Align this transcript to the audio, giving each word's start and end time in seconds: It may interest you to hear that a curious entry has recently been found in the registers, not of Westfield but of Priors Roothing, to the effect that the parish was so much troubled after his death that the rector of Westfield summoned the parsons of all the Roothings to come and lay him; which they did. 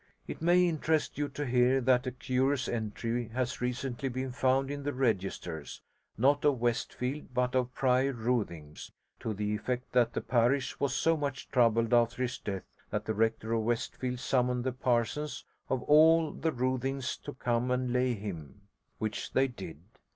It 0.27 0.41
may 0.41 0.67
interest 0.67 1.19
you 1.19 1.29
to 1.29 1.45
hear 1.45 1.79
that 1.79 2.07
a 2.07 2.11
curious 2.11 2.67
entry 2.67 3.27
has 3.35 3.61
recently 3.61 4.09
been 4.09 4.31
found 4.31 4.71
in 4.71 4.81
the 4.81 4.93
registers, 4.93 5.79
not 6.17 6.43
of 6.43 6.59
Westfield 6.59 7.35
but 7.35 7.53
of 7.53 7.75
Priors 7.75 8.15
Roothing, 8.15 8.75
to 9.19 9.35
the 9.35 9.53
effect 9.53 9.91
that 9.91 10.13
the 10.13 10.21
parish 10.21 10.79
was 10.79 10.95
so 10.95 11.15
much 11.15 11.49
troubled 11.51 11.93
after 11.93 12.23
his 12.23 12.39
death 12.39 12.63
that 12.89 13.05
the 13.05 13.13
rector 13.13 13.53
of 13.53 13.61
Westfield 13.61 14.19
summoned 14.19 14.63
the 14.63 14.71
parsons 14.71 15.45
of 15.69 15.83
all 15.83 16.31
the 16.31 16.51
Roothings 16.51 17.15
to 17.17 17.33
come 17.35 17.69
and 17.69 17.93
lay 17.93 18.15
him; 18.15 18.61
which 18.97 19.31
they 19.33 19.47
did. 19.47 19.77